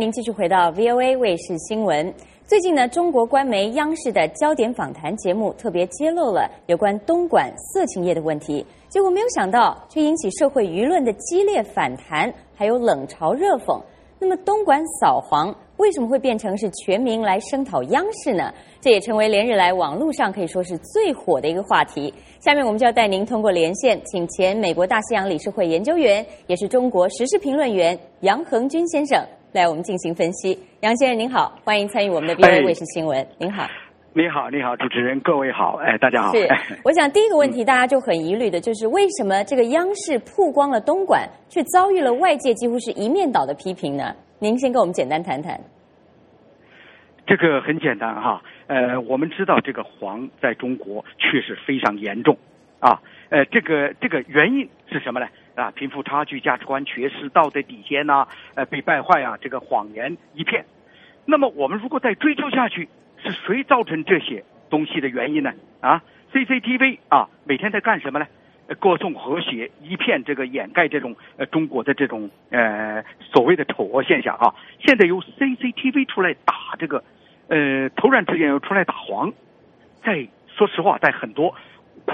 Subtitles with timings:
[0.00, 2.14] 您继续回到 VOA 卫视新闻。
[2.46, 13.76] 最近呢，中国官媒央视的焦点访谈节目特别揭露了有关东莞色情业的问题，结果没有想到，却引起社会舆论的激烈反弹，还有冷嘲热讽。
[14.20, 18.54] 那么，东莞扫黄为什么会变成是全民来声讨央视呢？
[18.80, 22.14] 这也成为连日来网络上可以说是最火的一个话题。
[22.38, 29.20] 下面我们就要带您通过连线，请前美国大西洋理事会研究员，也是中国时事评论员杨恒军先生。
[29.52, 30.58] 来，我们进行分析。
[30.80, 33.26] 杨先生您好，欢迎参与我们的 VOA 卫视新闻。
[33.38, 33.66] 您好，
[34.12, 36.32] 你好，你好，主持人，各位好，哎，大家好。
[36.32, 36.46] 是，
[36.84, 44.14] 我想第一个问题大家就很疑虑的，就是为什么这个央视曝光了东莞，却遭遇了外界几乎是一面倒的批评呢？
[44.38, 45.58] 您先跟我们简单谈谈。
[47.26, 52.36] 这个很简单哈，呃，我们知道这个黄在中国确实非常严重
[52.80, 55.26] 啊，呃，这个这个原因是什么呢？
[55.58, 60.64] 啊，贫富差距、价值观缺失、道德底线呐，呃，被败坏啊，这个谎言一片。
[61.26, 62.88] 那么，我们如果再追究下去，
[63.22, 65.52] 是谁造成这些东西的原因呢？
[65.80, 68.26] 啊，CCTV 啊，每天在干什么呢？
[68.78, 74.54] 歌颂和谐，一片这个掩盖这种呃中国的这种呃所谓的丑恶现象啊。
[74.78, 77.02] 现在由 CCTV 出来打这个，
[77.48, 79.32] 呃，突然之间又出来打黄，
[80.04, 81.54] 在说实话，在很多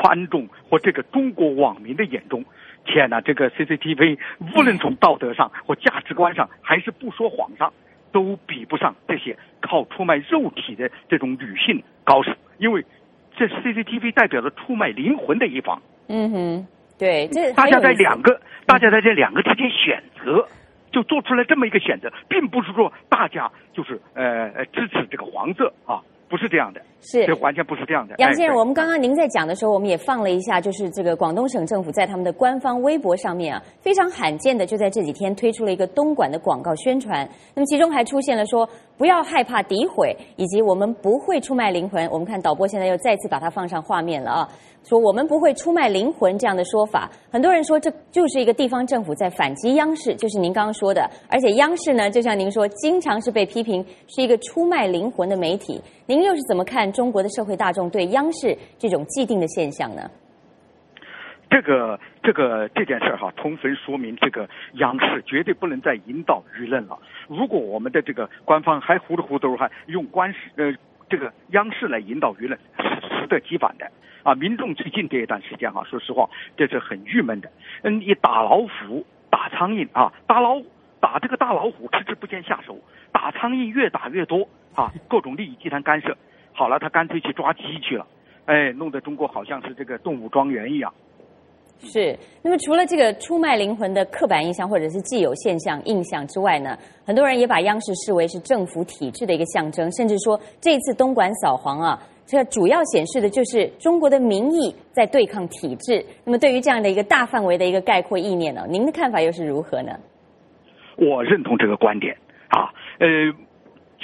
[0.00, 2.44] 观众或这个中国网民的眼中。
[2.84, 4.18] 天哪，这个 CCTV
[4.54, 7.72] 无论从道德上或价值观上，还是不说谎上，
[8.12, 12.84] 都比不上这些靠出卖肉体的这种女性高手，因为
[13.36, 15.80] 这 CCTV 代表着出卖灵魂的一方。
[16.08, 16.66] 嗯哼，
[16.98, 20.46] 对，这大家在两个，大家在这两个之间选择，
[20.92, 26.02] 就做出了这么一个选择，并不是说大家就是呃支持这个黄色啊。
[26.34, 28.16] 不是这样的，是这完全不是这样的。
[28.18, 37.24] 杨先生，我们刚刚您在讲的时候，我们也放了一下，就是这个广东省政府在他们的官方微博上面啊，非常罕见的就在这几天推出了一个东莞的广告宣传。
[37.54, 38.68] 那么其中还出现了说
[38.98, 42.04] 不要害怕诋毁，以及我们不会出卖灵魂。
[42.10, 44.48] 我们看导播现在又再次把它放上画面了啊。
[44.86, 51.08] 说我们不会出卖灵魂这样的说法，很多人说这就是一个地方政府在反击央视，就是您刚刚说的。
[51.30, 55.80] 而且央视呢，就像您说，经常是被批评是一个出卖灵魂的媒体。
[56.06, 60.10] 您又是怎么看中国的社会大众对央视这种既定的现象呢？
[61.50, 66.98] 这个这个这件事哈，充分说明这个央视绝对不能再引导舆论了。
[67.28, 70.74] 如果我们的这个官方还糊里糊涂还用官视呃
[71.08, 73.88] 这个央视来引导舆论，是适得其反的。
[74.24, 77.48] 啊，民众最近这一段时间哈，说实话，这是很郁闷的。
[77.82, 80.66] 嗯，你打老虎、打苍蝇啊，打老虎
[81.04, 82.72] 打这个大老虎，迟迟不见下手；
[83.12, 86.16] 打苍蝇越打越多啊， 各种利益集团干涉。
[86.54, 88.06] 好了，他干脆去抓鸡去了，
[88.46, 90.90] 哎，弄得中国好像是这个动物庄园一样。
[91.80, 92.18] 是。
[92.40, 102.02] 那么，除了这个出卖灵魂的刻板印象或者是既有现象印象之外呢，很多人也把央视视为是政府体制的一个象征，甚至说这次东莞扫黄啊。
[102.24, 106.02] 这主要显示的就是中国的民意在对抗体制。
[106.24, 109.92] 那么，对于这样的一个大范围的一个概括意念呢，您的看法又是如何呢？
[110.96, 112.16] 我认同这个观点
[112.48, 112.72] 啊。
[112.98, 113.08] 呃，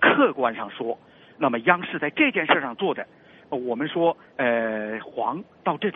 [0.00, 0.98] 客观上说，
[1.38, 3.06] 那么央视在这件事上做的，
[3.48, 5.92] 我们说，呃，黄到这。